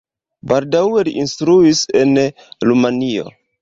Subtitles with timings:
[0.51, 2.19] Baldaŭe li instruis en
[2.71, 3.33] Rumanio.